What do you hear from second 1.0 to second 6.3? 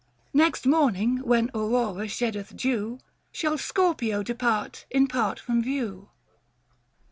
when Aurora sheddeth dew, Shall Scorpio depart in part from view.